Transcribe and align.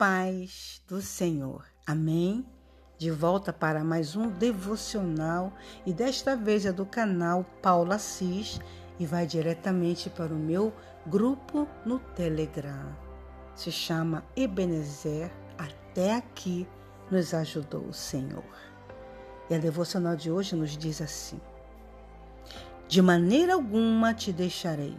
paz 0.00 0.80
do 0.88 1.02
Senhor. 1.02 1.62
Amém? 1.86 2.46
De 2.96 3.10
volta 3.10 3.52
para 3.52 3.84
mais 3.84 4.16
um 4.16 4.30
devocional 4.30 5.52
e 5.84 5.92
desta 5.92 6.34
vez 6.34 6.64
é 6.64 6.72
do 6.72 6.86
canal 6.86 7.44
Paula 7.60 7.96
Assis 7.96 8.58
e 8.98 9.04
vai 9.04 9.26
diretamente 9.26 10.08
para 10.08 10.32
o 10.32 10.38
meu 10.38 10.72
grupo 11.06 11.68
no 11.84 11.98
Telegram. 11.98 12.96
Se 13.54 13.70
chama 13.70 14.24
Ebenezer. 14.34 15.30
Até 15.58 16.14
aqui 16.14 16.66
nos 17.10 17.34
ajudou 17.34 17.82
o 17.82 17.92
Senhor. 17.92 18.42
E 19.50 19.54
a 19.54 19.58
devocional 19.58 20.16
de 20.16 20.30
hoje 20.30 20.56
nos 20.56 20.78
diz 20.78 21.02
assim: 21.02 21.38
De 22.88 23.02
maneira 23.02 23.52
alguma 23.52 24.14
te 24.14 24.32
deixarei, 24.32 24.98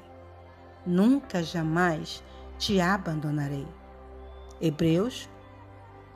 nunca 0.85 1.41
jamais 1.41 2.23
te 2.59 2.79
abandonarei. 2.79 3.80
Hebreus, 4.61 5.27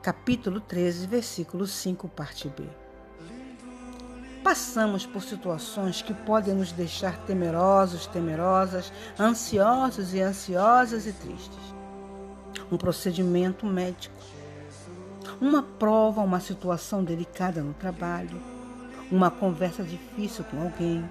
capítulo 0.00 0.60
13, 0.60 1.08
versículo 1.08 1.66
5, 1.66 2.06
parte 2.06 2.48
B. 2.48 2.62
Passamos 4.44 5.04
por 5.04 5.20
situações 5.24 6.00
que 6.00 6.14
podem 6.14 6.54
nos 6.54 6.70
deixar 6.70 7.18
temerosos, 7.26 8.06
temerosas, 8.06 8.92
ansiosos 9.18 10.14
e 10.14 10.20
ansiosas 10.20 11.08
e 11.08 11.12
tristes. 11.12 11.74
Um 12.70 12.76
procedimento 12.76 13.66
médico, 13.66 14.14
uma 15.40 15.64
prova, 15.64 16.20
uma 16.20 16.38
situação 16.38 17.02
delicada 17.02 17.60
no 17.60 17.74
trabalho, 17.74 18.40
uma 19.10 19.28
conversa 19.28 19.82
difícil 19.82 20.44
com 20.44 20.62
alguém, 20.62 21.04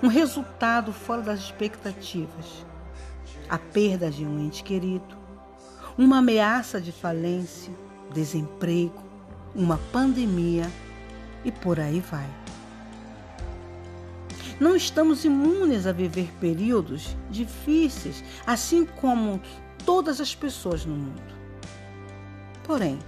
um 0.00 0.06
resultado 0.06 0.92
fora 0.92 1.22
das 1.22 1.40
expectativas, 1.40 2.64
a 3.48 3.58
perda 3.58 4.08
de 4.08 4.24
um 4.24 4.38
ente 4.38 4.62
querido, 4.62 5.15
uma 5.98 6.18
ameaça 6.18 6.80
de 6.80 6.92
falência, 6.92 7.72
desemprego, 8.12 9.02
uma 9.54 9.78
pandemia 9.92 10.70
e 11.44 11.50
por 11.50 11.80
aí 11.80 12.00
vai. 12.00 12.28
Não 14.60 14.76
estamos 14.76 15.24
imunes 15.24 15.86
a 15.86 15.92
viver 15.92 16.30
períodos 16.40 17.16
difíceis, 17.30 18.22
assim 18.46 18.84
como 18.84 19.40
todas 19.84 20.20
as 20.20 20.34
pessoas 20.34 20.84
no 20.84 20.94
mundo. 20.94 21.36
Porém, 22.64 22.98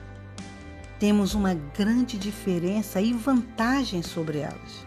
temos 0.99 1.35
uma 1.35 1.55
grande 1.55 2.19
diferença 2.19 3.01
e 3.01 3.13
vantagem 3.13 4.03
sobre 4.03 4.39
elas. 4.39 4.87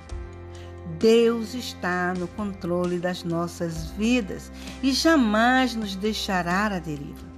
Deus 1.00 1.54
está 1.54 2.14
no 2.14 2.28
controle 2.28 3.00
das 3.00 3.23
nossas 3.23 3.92
vidas 3.92 4.52
e 4.83 4.92
jamais 4.92 5.73
nos 5.76 5.95
deixará 5.95 6.66
à 6.66 6.80
deriva. 6.80 7.31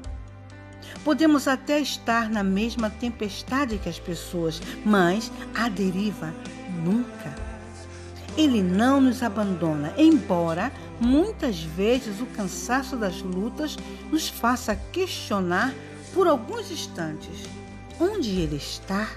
Podemos 1.03 1.47
até 1.47 1.79
estar 1.79 2.29
na 2.29 2.43
mesma 2.43 2.89
tempestade 2.89 3.77
que 3.77 3.89
as 3.89 3.99
pessoas, 3.99 4.61
mas 4.85 5.31
a 5.53 5.67
deriva 5.67 6.33
nunca. 6.83 7.35
Ele 8.37 8.63
não 8.63 9.01
nos 9.01 9.21
abandona, 9.21 9.93
embora 9.97 10.71
muitas 10.99 11.61
vezes 11.61 12.21
o 12.21 12.25
cansaço 12.27 12.95
das 12.95 13.21
lutas 13.21 13.77
nos 14.09 14.29
faça 14.29 14.75
questionar 14.91 15.73
por 16.13 16.25
alguns 16.25 16.71
instantes 16.71 17.43
onde 17.99 18.39
ele 18.39 18.55
está. 18.55 19.07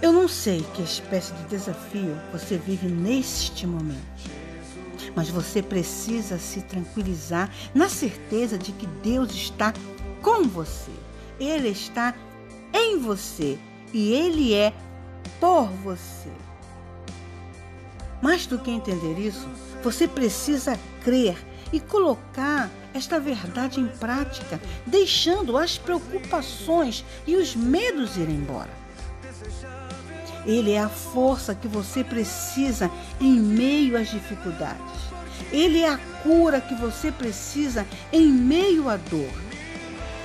Eu 0.00 0.12
não 0.12 0.28
sei 0.28 0.64
que 0.74 0.82
espécie 0.82 1.32
de 1.32 1.44
desafio 1.44 2.16
você 2.30 2.56
vive 2.56 2.86
neste 2.86 3.66
momento 3.66 4.37
mas 5.14 5.28
você 5.28 5.62
precisa 5.62 6.38
se 6.38 6.62
tranquilizar 6.62 7.50
na 7.74 7.88
certeza 7.88 8.58
de 8.58 8.72
que 8.72 8.86
Deus 8.86 9.32
está 9.32 9.72
com 10.22 10.44
você. 10.44 10.92
Ele 11.38 11.68
está 11.68 12.14
em 12.72 12.98
você 12.98 13.58
e 13.92 14.12
ele 14.12 14.54
é 14.54 14.72
por 15.40 15.68
você. 15.68 16.30
Mais 18.20 18.46
do 18.46 18.58
que 18.58 18.70
entender 18.70 19.18
isso, 19.18 19.48
você 19.82 20.08
precisa 20.08 20.78
crer 21.04 21.36
e 21.72 21.78
colocar 21.78 22.70
esta 22.94 23.20
verdade 23.20 23.80
em 23.80 23.86
prática, 23.86 24.60
deixando 24.86 25.56
as 25.56 25.78
preocupações 25.78 27.04
e 27.26 27.36
os 27.36 27.54
medos 27.54 28.16
ir 28.16 28.28
embora. 28.28 28.70
Ele 30.46 30.72
é 30.72 30.80
a 30.80 30.88
força 30.88 31.54
que 31.54 31.68
você 31.68 32.02
precisa 32.02 32.90
em 33.20 33.38
meio 33.38 33.96
às 33.96 34.08
dificuldades. 34.08 35.07
Ele 35.52 35.80
é 35.80 35.88
a 35.88 35.98
cura 36.22 36.60
que 36.60 36.74
você 36.74 37.10
precisa 37.10 37.86
em 38.12 38.26
meio 38.26 38.88
à 38.88 38.96
dor. 38.96 39.30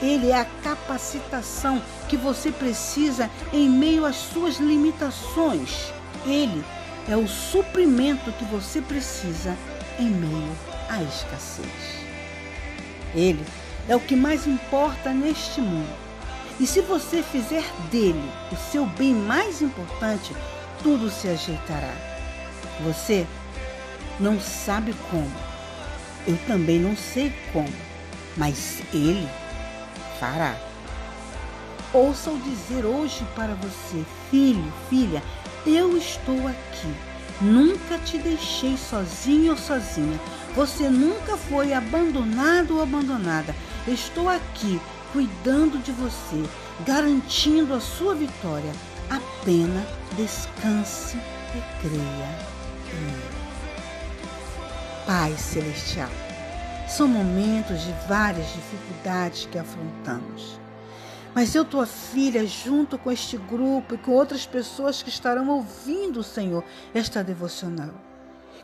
Ele 0.01 0.31
é 0.31 0.39
a 0.39 0.45
capacitação 0.45 1.81
que 2.09 2.17
você 2.17 2.51
precisa 2.51 3.29
em 3.53 3.69
meio 3.69 4.05
às 4.05 4.15
suas 4.15 4.57
limitações. 4.57 5.93
Ele 6.25 6.63
é 7.07 7.15
o 7.15 7.27
suprimento 7.27 8.31
que 8.33 8.45
você 8.45 8.81
precisa 8.81 9.55
em 9.99 10.09
meio 10.09 10.51
à 10.89 11.01
escassez. 11.01 12.03
Ele 13.15 13.45
é 13.87 13.95
o 13.95 13.99
que 13.99 14.15
mais 14.15 14.47
importa 14.47 15.11
neste 15.13 15.61
mundo. 15.61 16.03
E 16.59 16.67
se 16.67 16.81
você 16.81 17.23
fizer 17.23 17.63
dele 17.89 18.29
o 18.51 18.55
seu 18.71 18.85
bem 18.85 19.13
mais 19.13 19.61
importante, 19.61 20.35
tudo 20.81 21.09
se 21.09 21.27
ajeitará. 21.27 21.93
Você 22.81 23.25
não 24.19 24.39
sabe 24.39 24.93
como. 25.09 25.31
Eu 26.25 26.37
também 26.47 26.79
não 26.79 26.95
sei 26.95 27.33
como, 27.51 27.73
mas 28.37 28.81
Ele 28.93 29.27
fará. 30.19 30.55
Ouça 31.93 32.31
o 32.31 32.39
dizer 32.39 32.85
hoje 32.85 33.25
para 33.35 33.53
você, 33.55 34.03
filho, 34.31 34.73
filha, 34.89 35.21
eu 35.65 35.97
estou 35.97 36.47
aqui. 36.47 36.93
Nunca 37.41 37.97
te 37.99 38.17
deixei 38.17 38.77
sozinho 38.77 39.51
ou 39.51 39.57
sozinha. 39.57 40.19
Você 40.55 40.89
nunca 40.89 41.35
foi 41.35 41.73
abandonado 41.73 42.75
ou 42.75 42.81
abandonada. 42.81 43.55
Estou 43.87 44.29
aqui 44.29 44.79
cuidando 45.11 45.77
de 45.83 45.91
você, 45.91 46.43
garantindo 46.85 47.73
a 47.73 47.79
sua 47.79 48.15
vitória. 48.15 48.71
Apenas 49.09 49.85
descanse 50.15 51.17
e 51.17 51.81
creia 51.81 52.39
em 52.91 53.05
mim. 53.05 53.52
Pai 55.05 55.35
Celestial. 55.37 56.09
São 56.87 57.09
momentos 57.09 57.81
de 57.81 57.91
várias 58.07 58.47
dificuldades 58.53 59.45
que 59.51 59.57
afrontamos. 59.57 60.57
Mas 61.35 61.53
eu, 61.53 61.65
tua 61.65 61.85
filha, 61.85 62.45
junto 62.47 62.97
com 62.97 63.11
este 63.11 63.35
grupo 63.35 63.95
e 63.95 63.97
com 63.97 64.11
outras 64.11 64.45
pessoas 64.45 65.03
que 65.03 65.09
estarão 65.09 65.49
ouvindo, 65.49 66.23
Senhor, 66.23 66.63
esta 66.93 67.21
devocional. 67.21 67.93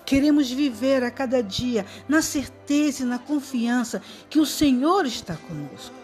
Queremos 0.06 0.50
viver 0.50 1.04
a 1.04 1.12
cada 1.12 1.44
dia 1.44 1.86
na 2.08 2.22
certeza 2.22 3.04
e 3.04 3.06
na 3.06 3.20
confiança 3.20 4.02
que 4.30 4.40
o 4.40 4.46
Senhor 4.46 5.06
está 5.06 5.36
conosco. 5.36 5.96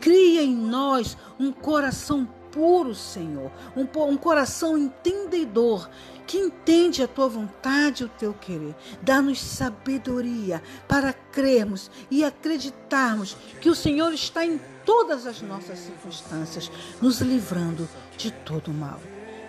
Cria 0.00 0.42
em 0.42 0.54
nós 0.54 1.16
um 1.38 1.52
coração 1.52 2.28
puro, 2.54 2.94
Senhor, 2.94 3.50
um, 3.76 3.82
um 4.04 4.16
coração 4.16 4.78
entendedor 4.78 5.90
que 6.24 6.38
entende 6.38 7.02
a 7.02 7.08
tua 7.08 7.28
vontade 7.28 8.04
e 8.04 8.06
o 8.06 8.08
teu 8.08 8.32
querer. 8.32 8.76
Dá-nos 9.02 9.40
sabedoria 9.40 10.62
para 10.86 11.12
crermos 11.12 11.90
e 12.08 12.24
acreditarmos 12.24 13.36
que 13.60 13.68
o 13.68 13.74
Senhor 13.74 14.12
está 14.12 14.46
em 14.46 14.60
todas 14.86 15.26
as 15.26 15.42
nossas 15.42 15.80
circunstâncias, 15.80 16.70
nos 17.02 17.20
livrando 17.20 17.88
de 18.16 18.30
todo 18.30 18.72
mal. 18.72 19.00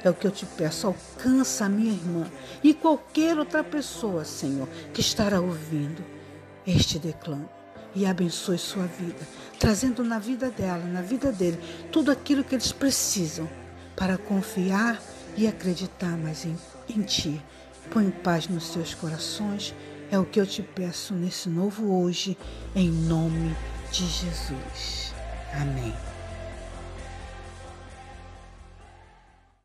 É 0.04 0.10
o 0.10 0.14
que 0.14 0.26
eu 0.26 0.32
te 0.32 0.46
peço, 0.46 0.88
alcança 0.88 1.66
a 1.66 1.70
minha 1.70 1.94
irmã 1.94 2.30
e 2.64 2.74
qualquer 2.74 3.38
outra 3.38 3.64
pessoa, 3.64 4.26
Senhor, 4.26 4.68
que 4.94 5.02
estará 5.02 5.40
ouvindo 5.40 6.04
este 6.66 6.98
declamo 6.98 7.65
e 7.96 8.06
abençoe 8.06 8.58
sua 8.58 8.86
vida, 8.86 9.28
trazendo 9.58 10.04
na 10.04 10.20
vida 10.20 10.50
dela, 10.50 10.84
na 10.86 11.02
vida 11.02 11.32
dele, 11.32 11.60
tudo 11.92 12.12
aquilo 12.12 12.44
que 12.44 12.54
eles 12.54 12.72
precisam 12.72 13.50
para 13.96 14.18
confiar 14.18 15.02
e 15.38 15.48
acreditar 15.48 16.18
mais 16.18 16.46
em, 16.46 16.58
em 16.90 17.02
Ti. 17.02 17.42
Põe 17.92 18.10
paz 18.10 18.48
nos 18.48 18.68
seus 18.68 18.94
corações, 18.94 19.74
é 20.12 20.20
o 20.20 20.26
que 20.26 20.40
eu 20.40 20.46
te 20.46 20.62
peço 20.62 21.14
nesse 21.14 21.50
novo 21.50 22.04
hoje, 22.04 22.38
em 22.76 22.90
nome 22.90 23.56
de 23.92 24.06
Jesus. 24.06 25.14
Amém. 25.54 26.15